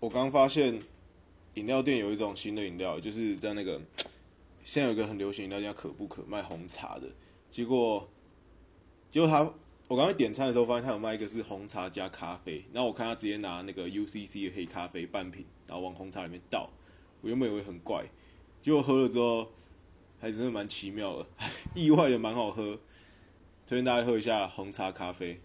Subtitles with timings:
[0.00, 0.80] 我刚发现
[1.54, 3.78] 饮料店有一种新的饮料，就是在那个
[4.64, 7.06] 现在有一个很流行饮料叫可不可卖红茶的，
[7.50, 8.08] 结果
[9.10, 9.52] 结果他
[9.88, 16.70] 我刚才点餐的时候发现他有卖一个是红茶加咖啡，然后我看他直接拿那个 UCC 的黑咖啡半瓶，然后往红茶里面倒，
[17.20, 18.06] 我原本以为很怪，
[18.62, 19.52] 结果喝了之后
[20.18, 21.26] 还真的蛮奇妙的，
[21.76, 22.78] 意外的蛮好喝，
[23.66, 25.38] 推荐大家喝一下红茶咖啡。